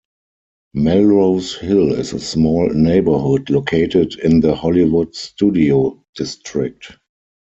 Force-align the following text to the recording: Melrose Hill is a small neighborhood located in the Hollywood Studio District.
Melrose 0.73 1.53
Hill 1.55 1.93
is 1.93 2.11
a 2.13 2.19
small 2.19 2.69
neighborhood 2.69 3.51
located 3.51 4.17
in 4.21 4.39
the 4.39 4.55
Hollywood 4.55 5.13
Studio 5.13 6.03
District. 6.15 6.97